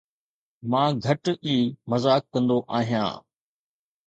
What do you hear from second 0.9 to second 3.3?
گهٽ ئي مذاق ڪندو آهيان